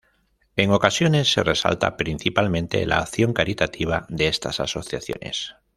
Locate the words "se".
1.31-1.43